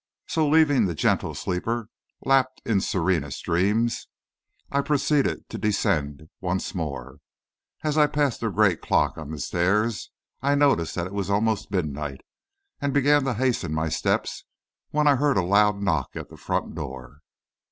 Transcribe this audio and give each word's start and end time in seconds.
So, 0.25 0.49
leaving 0.49 0.85
the 0.87 0.95
gentle 0.95 1.35
sleeper 1.35 1.87
lapped 2.25 2.59
in 2.65 2.81
serenest 2.81 3.43
dreams, 3.45 4.07
I 4.71 4.81
proceeded 4.81 5.47
to 5.49 5.59
descend 5.59 6.27
once 6.39 6.73
more. 6.73 7.19
As 7.83 7.99
I 7.99 8.07
passed 8.07 8.41
the 8.41 8.49
great 8.49 8.81
clock 8.81 9.15
on 9.19 9.29
the 9.29 9.37
stairs, 9.37 10.09
I 10.41 10.55
noticed 10.55 10.95
that 10.95 11.05
it 11.05 11.13
was 11.13 11.29
almost 11.29 11.69
midnight 11.69 12.21
and 12.81 12.93
began 12.95 13.25
to 13.25 13.35
hasten 13.35 13.75
my 13.75 13.89
steps, 13.89 14.43
when 14.89 15.05
I 15.05 15.17
heard 15.17 15.37
a 15.37 15.43
loud 15.43 15.79
knock 15.83 16.15
at 16.15 16.29
the 16.29 16.35
front 16.37 16.73
door. 16.73 17.21